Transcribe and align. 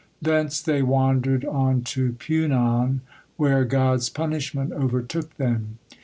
Thence 0.19 0.59
they 0.59 0.81
wandered 0.81 1.45
on 1.45 1.83
to 1.83 2.13
Punon, 2.13 3.01
where 3.37 3.63
God's 3.65 4.09
punishment 4.09 4.71
overtook 4.71 5.37
them. 5.37 5.77